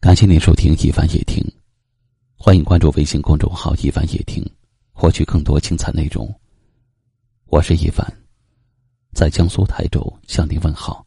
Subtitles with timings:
[0.00, 1.42] 感谢您收听《一凡夜听》，
[2.36, 4.48] 欢迎关注微信公众号“一凡夜听”，
[4.94, 6.32] 获取更多精彩内容。
[7.46, 8.06] 我是一凡，
[9.12, 11.04] 在江苏台州向您问好。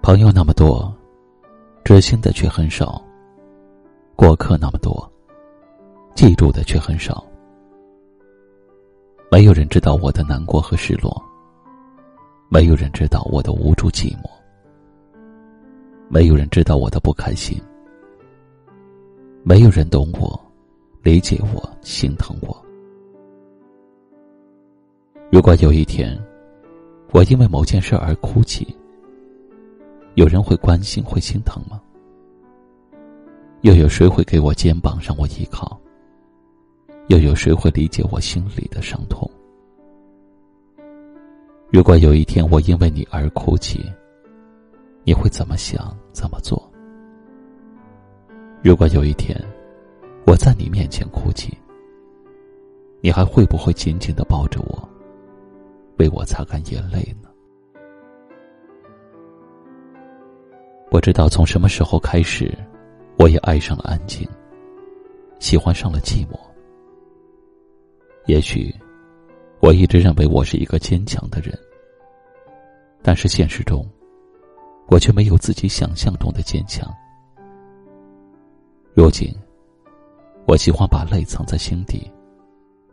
[0.00, 0.90] 朋友那么多，
[1.84, 3.04] 知心的却很少。
[4.20, 5.08] 过客那么多，
[6.16, 7.24] 记住的却很少。
[9.30, 11.22] 没有人知道我的难过和失落，
[12.48, 14.28] 没有人知道我的无助寂寞，
[16.08, 17.62] 没有人知道我的不开心，
[19.44, 20.36] 没有人懂我，
[21.00, 22.60] 理解我，心疼我。
[25.30, 26.20] 如果有一天，
[27.12, 28.66] 我因为某件事而哭泣，
[30.16, 31.80] 有人会关心，会心疼吗？
[33.62, 35.78] 又有谁会给我肩膀让我依靠？
[37.08, 39.28] 又有谁会理解我心里的伤痛？
[41.70, 43.84] 如果有一天我因为你而哭泣，
[45.04, 45.96] 你会怎么想？
[46.12, 46.70] 怎么做？
[48.62, 49.36] 如果有一天
[50.24, 51.52] 我在你面前哭泣，
[53.00, 54.88] 你还会不会紧紧的抱着我，
[55.98, 57.28] 为我擦干眼泪呢？
[60.90, 62.56] 不知道从什么时候开始。
[63.18, 64.26] 我也爱上了安静，
[65.40, 66.38] 喜欢上了寂寞。
[68.26, 68.72] 也许，
[69.60, 71.58] 我一直认为我是一个坚强的人，
[73.02, 73.84] 但是现实中，
[74.86, 76.88] 我却没有自己想象中的坚强。
[78.94, 79.34] 如今，
[80.46, 82.08] 我喜欢把泪藏在心底，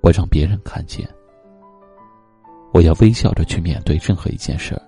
[0.02, 1.08] 不让别人看见。
[2.74, 4.82] 我要微笑着去面对任何一件事儿，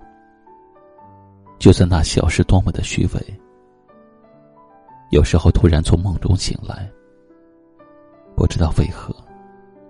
[1.60, 3.40] 就算那小事多么的虚伪。
[5.10, 6.92] 有时候突然从梦中醒来，
[8.36, 9.16] 不知道为何，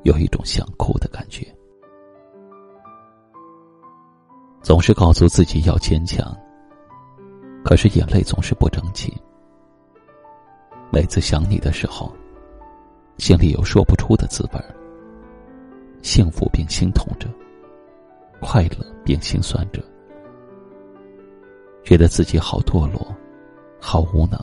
[0.04, 1.46] 有一种想哭的感觉。
[4.62, 6.36] 总是告诉自己要坚强，
[7.64, 9.12] 可是眼泪总是不争气。
[10.92, 12.12] 每次想你的时候，
[13.18, 14.62] 心里有说不出的滋味
[16.04, 17.28] 幸福并心痛着，
[18.40, 19.84] 快乐并心酸着，
[21.84, 23.08] 觉得自己好堕落，
[23.82, 24.40] 好无能。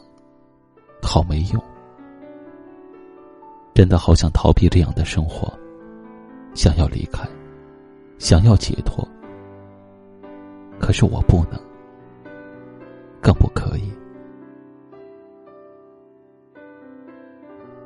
[1.04, 1.62] 好没用，
[3.74, 5.52] 真的好想逃避这样的生活，
[6.54, 7.28] 想要离开，
[8.18, 9.06] 想要解脱，
[10.80, 11.60] 可是我不能，
[13.20, 13.92] 更不可以。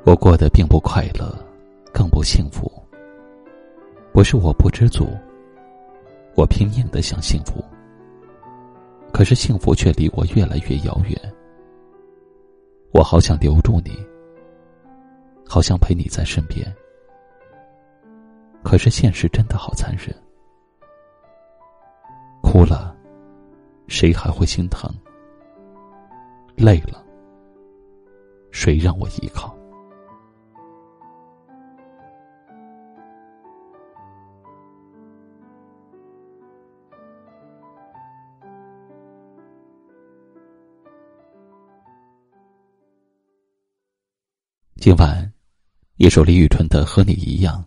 [0.05, 1.35] 我过得并不快乐，
[1.93, 2.71] 更不幸福。
[4.11, 5.07] 不是我不知足，
[6.35, 7.63] 我拼命的想幸福，
[9.13, 11.33] 可是幸福却离我越来越遥远。
[12.99, 13.97] 我好想留住你，
[15.47, 16.69] 好想陪你在身边，
[18.61, 20.13] 可是现实真的好残忍。
[22.43, 22.93] 哭了，
[23.87, 24.93] 谁还会心疼？
[26.57, 27.01] 累了，
[28.51, 29.55] 谁让我依靠？
[44.81, 45.33] 今晚，
[45.97, 47.61] 一首李宇春的《和你一样》，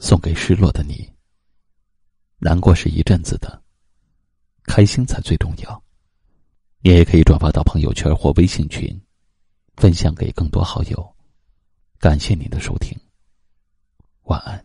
[0.00, 1.12] 送给失落的你。
[2.38, 3.60] 难过是一阵子的，
[4.62, 5.84] 开心才最重要。
[6.78, 8.88] 你也可以转发到朋友圈或微信群，
[9.74, 11.16] 分享给更多好友。
[11.98, 12.96] 感谢您的收听，
[14.22, 14.64] 晚安。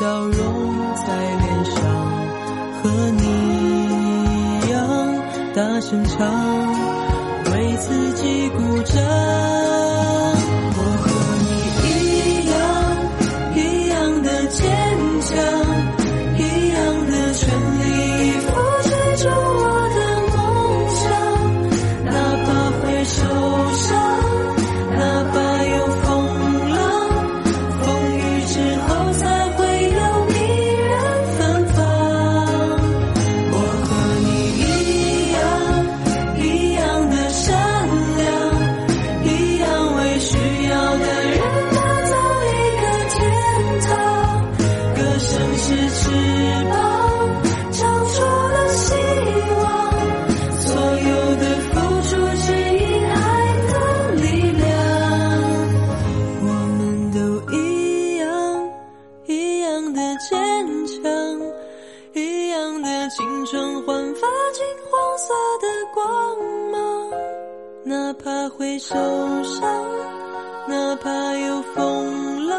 [0.00, 0.32] 笑容
[0.94, 1.74] 在脸上，
[2.82, 2.88] 和
[3.18, 3.22] 你
[4.64, 4.78] 一样
[5.54, 6.26] 大声唱，
[7.52, 9.69] 为自己鼓掌。
[68.00, 68.94] 哪怕会受
[69.44, 69.84] 伤，
[70.66, 72.58] 哪怕有风浪，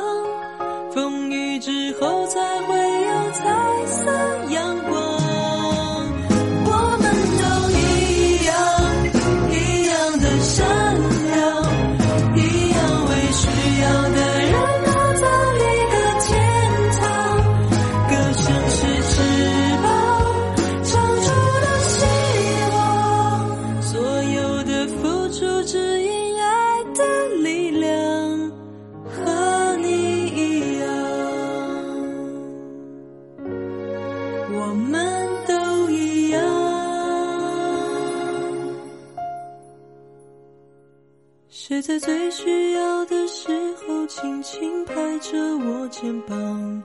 [0.93, 4.11] 风雨之后才会有彩色
[41.91, 46.81] 在最需要的时候轻轻拍着我肩膀？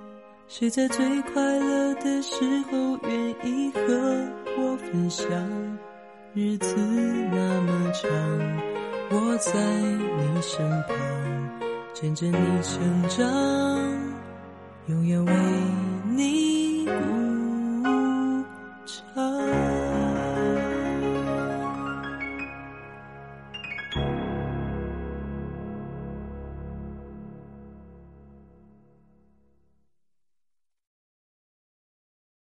[0.49, 2.35] 谁在最快乐的时
[2.69, 3.81] 候愿意和
[4.59, 5.29] 我分享？
[6.35, 6.75] 日子
[7.31, 8.11] 那么长，
[9.11, 10.97] 我在你身旁，
[11.95, 13.29] 见证你成长，
[14.87, 15.33] 永远为